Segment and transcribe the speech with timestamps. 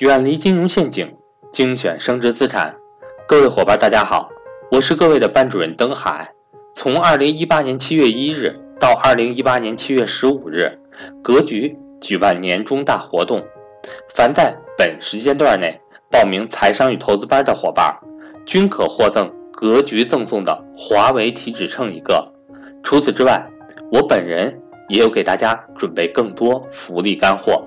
[0.00, 1.06] 远离金融陷阱，
[1.50, 2.74] 精选升值资产。
[3.28, 4.30] 各位伙伴，大家好，
[4.72, 6.26] 我是各位的班主任登海。
[6.74, 10.72] 从二零一八年七月一日到二零一八年七月十五日，
[11.22, 13.44] 格局举办年终大活动，
[14.14, 15.78] 凡在本时间段内
[16.10, 17.94] 报名财商与投资班的伙伴，
[18.46, 22.26] 均可获赠格局赠送的华为体脂秤一个。
[22.82, 23.46] 除此之外，
[23.92, 27.62] 我本人也有给大家准备更多福利干货，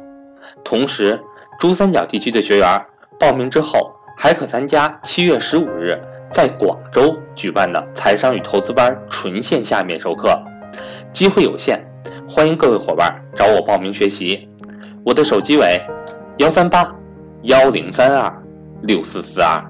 [0.66, 1.20] 同时。
[1.64, 2.86] 珠三角地区的学员
[3.18, 5.98] 报名之后，还可参加七月十五日
[6.30, 10.38] 在广州举办的财商与投资班纯线下面授课，
[11.14, 11.82] 机会有限，
[12.28, 14.46] 欢迎各位伙伴找我报名学习。
[15.06, 15.82] 我的手机为
[16.36, 16.94] 幺三八
[17.44, 18.44] 幺零三二
[18.82, 19.64] 六四四二，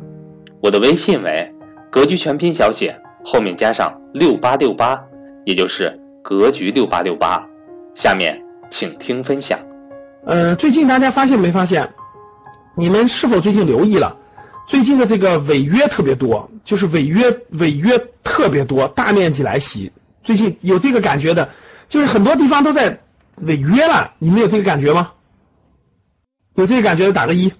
[0.63, 1.53] 我的微信为
[1.91, 4.99] 格局全拼小写后面加上六八六八，
[5.45, 7.39] 也就是格局六八六八。
[7.93, 9.59] 下面请听分享。
[10.25, 11.93] 呃，最近大家发现没发现？
[12.75, 14.15] 你们是否最近留意了？
[14.67, 19.91] 最近的这个违约特别多，就是违约违约特别多，大面积来袭。
[20.23, 21.49] 最近有这个感觉的，
[21.89, 23.01] 就是很多地方都在
[23.35, 24.13] 违约了。
[24.17, 25.11] 你们有这个感觉吗？
[26.55, 27.51] 有这个感觉的打个一。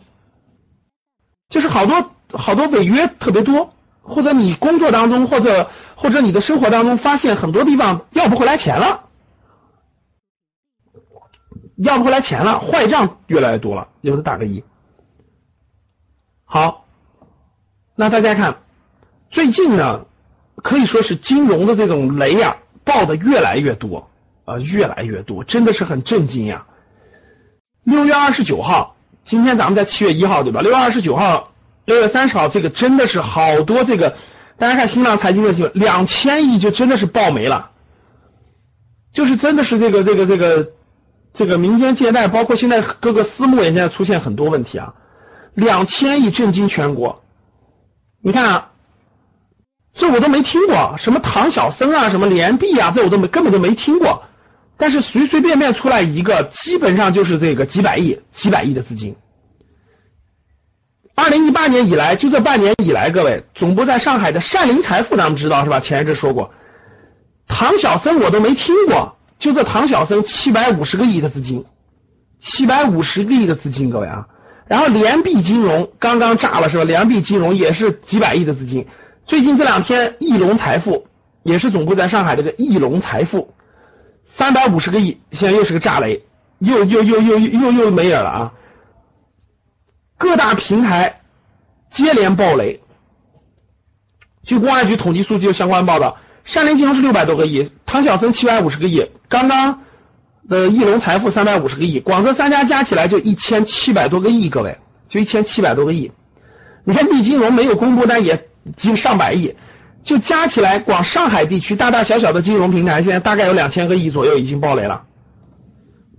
[1.50, 9.03] 就是好多好多违约特别多，或者你工作当中，或者或者你的生活当中发现很多地方要不回来钱了。
[11.76, 14.64] 要不回来钱了，坏账越来越多了，有的打个一。
[16.46, 16.86] 好，
[17.96, 18.58] 那大家看，
[19.32, 20.06] 最近呢，
[20.58, 24.12] 可以说是金融的这种雷呀，爆的越来越多
[24.46, 26.68] 啊，越来越多，真的是很震惊呀。
[27.84, 30.62] 六月二十九号，今天咱们在七月一号对吧？
[30.62, 31.54] 六月二十九号、
[31.86, 34.16] 六月三十号，这个真的是好多这个，
[34.58, 37.72] 大家看新浪财经的新闻，两千亿就真的是爆没了，
[39.12, 40.72] 就是真的是这个这个这个。
[41.34, 44.94] 这个民间借贷，包括现在各个私募也现在出现很多问题啊，
[45.56, 47.24] 两千亿震惊全国。
[48.22, 48.72] 你看啊，
[49.94, 54.24] 这我都没听过，什么唐小僧啊，什么联币啊，这我都没根本都没听过。
[54.78, 59.16] 但是随随便便出来一个，基本上就是这个几百亿、几百亿的资金。
[61.16, 65.80] 二零一八年以来，就这半年以来，各位总部在上海的善林财富，咱们知道是吧？
[65.80, 66.52] 前一阵说过，
[67.48, 69.18] 唐小僧我都没听过。
[69.44, 71.66] 就这唐小僧七百五十个亿的资金，
[72.40, 74.26] 七百五十个亿的资金，各位啊，
[74.68, 76.86] 然后联币金融刚刚炸了是吧？
[76.86, 78.88] 联币金融也是几百亿的资金。
[79.26, 81.08] 最近这两天，翼龙财富
[81.44, 83.54] 也是总部在上海这个翼龙财富，
[84.24, 86.24] 三百五十个亿，现在又是个炸雷，
[86.60, 88.54] 又又又又又又没影了啊！
[90.18, 91.20] 各大平台
[91.90, 92.82] 接连爆雷。
[94.46, 96.18] 据公安局统计数据相关报道。
[96.46, 99.82] 善林金融是六百多个亿，唐小僧七百五十个亿，刚刚
[100.48, 104.78] 的翼龙财富三百五十个亿，广这三家加起来就一千七百多个亿，各位
[105.10, 106.12] 就一千七百多个亿。
[106.84, 109.56] 你看，币金融没有公布，但也近上百亿，
[110.04, 115.02] 就加起来，广上海地区大大小小的金融平台，现在大概有两千个亿左右已经爆雷了。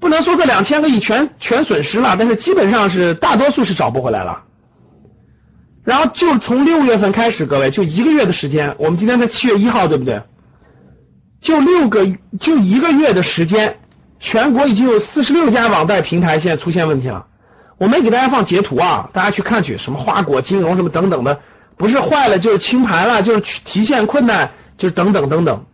[0.00, 4.42] 不能说这两千个亿全全损失了，但是基本上是大多数是找不回来了。
[5.84, 10.20] 然后就从六月份开始，各位就一个月的时间，我们今天在七月一号，对不对？
[11.44, 12.10] 就六个
[12.40, 13.78] 就一个月的时间，
[14.18, 17.26] 全国已经有四十六家网贷平台现在出现问题了。
[17.76, 21.38] 我没给大家放截图啊，大家去看去，什么花果金融什么等等的，
[21.76, 25.66] 不是坏了就是清盘了，就是提现困难，就是等等等等，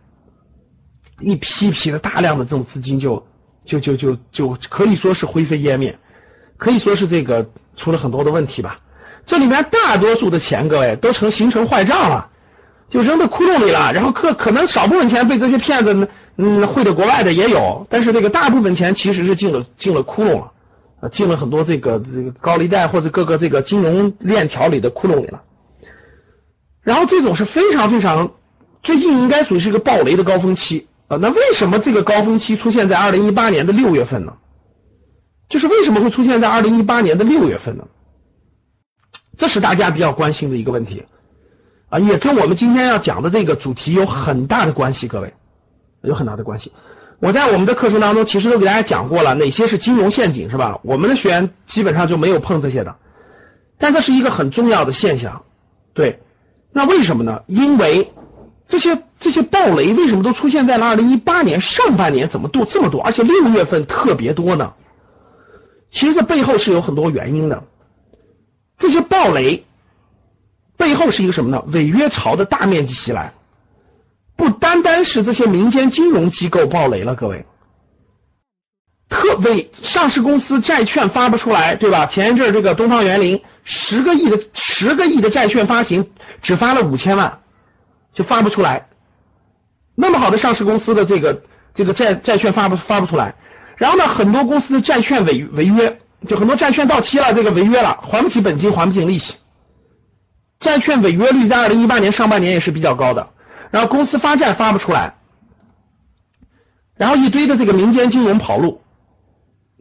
[1.21, 3.25] 一批批的大量的这种资金就
[3.63, 5.97] 就就就就可以说是灰飞烟灭，
[6.57, 8.81] 可以说是这个出了很多的问题吧。
[9.25, 12.30] 这里面大多数的钱，各位都成形成坏账了，
[12.91, 13.91] 就扔到窟窿里了。
[13.91, 16.07] 然后可可能少部分钱被这些骗子
[16.37, 20.51] 嗯汇到国外的也有，但是这个大部分钱其实是进了进了窟窿了，
[20.99, 25.41] 啊，进了很多这个这个高利贷或者各个这个金融链条里的窟窿里了。
[26.83, 28.33] 然后这种是非常非常
[28.83, 31.17] 最近应该属于是一个暴雷的高峰期啊。
[31.19, 34.33] 那为什么这个高峰期出现在二零一八年的六月份呢？
[35.49, 37.83] 就是为什么会出现在二零一八年的六月份呢？
[39.37, 41.03] 这是大家比较关心的一个问题，
[41.91, 45.33] 啊，也跟我们今天要讲的这个主题有很大的关系，各位，
[46.01, 46.71] 有很大的关系。
[47.19, 50.79] 我在我们的课程当中其实都给大家讲过了，哪些是金融陷阱，是吧？
[50.83, 52.95] 我们的学员基本上就没有碰这些的，
[53.77, 55.43] 但这是一个很重要的现象，
[55.93, 56.21] 对。
[56.71, 57.43] 那为什么呢？
[57.47, 58.13] 因为
[58.65, 62.29] 这些这些暴雷为什么都出现在了二零一八年上半年？
[62.29, 63.01] 怎么多这么多？
[63.03, 64.71] 而且六月份特别多呢？
[65.89, 67.63] 其实这背后是有很多原因的。
[68.77, 69.65] 这些暴雷
[70.81, 71.63] 背后是一个什么呢？
[71.67, 73.33] 违约潮的大面积袭来，
[74.35, 77.45] 不单单是这些民间金融机构暴雷了，各位，
[79.07, 82.07] 特个尾上市公司债券发不出来，对吧？
[82.07, 86.09] 前一阵这个东方园林十个亿的十个亿的债券发行，
[86.41, 87.41] 只发了五千万，
[88.15, 88.87] 就发不出来。
[89.93, 91.43] 那么好的上市公司的这个
[91.75, 93.35] 这个债债券发不发不出来，
[93.77, 99.35] 然后呢，很多公司的债券违违约，就很多债券到期了，这个违约了，还不起本金，还不起利息，
[100.61, 103.27] 债券违约率在二零一八年上半年也是比较高的，
[103.71, 105.15] 然后公司发债发不出来，
[106.95, 108.81] 然后一堆的这个民间金融跑路，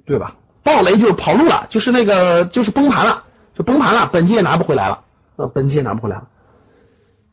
[0.05, 0.35] 对吧？
[0.63, 3.25] 暴雷就是跑路了，就是那个就是崩盘了，
[3.57, 5.05] 就崩盘了，本金也拿不回来了，
[5.37, 6.29] 呃，本金也拿不回来了。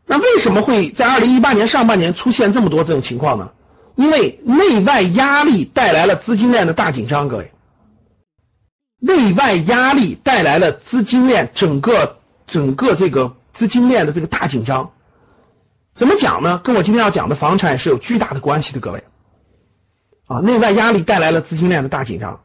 [0.05, 3.49] 那为什么会在二零一八年上半年出现这么多这种情况呢？
[3.95, 7.51] 因为内外压力带来了资金链的大紧张，各位，
[8.99, 14.93] 内外压力带来了资金链整个整个这个资金链的这个大紧张。
[15.93, 16.59] 怎么讲呢？
[16.63, 19.03] 跟我今天要讲的房产是有巨大的关系的，各位。
[20.25, 22.41] 啊，内外压力带来了资金链的大紧张。